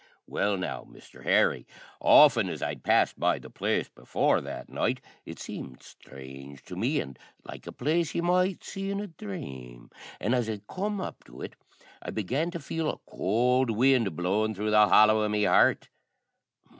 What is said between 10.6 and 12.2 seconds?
come up to it I